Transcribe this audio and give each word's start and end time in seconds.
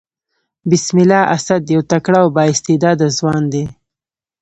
بسم 0.69 0.95
الله 1.03 1.21
اسد 1.35 1.63
يو 1.73 1.81
تکړه 1.91 2.19
او 2.23 2.27
با 2.35 2.43
استعداده 2.53 3.07
ځوان 3.17 3.41
دئ. 3.51 3.65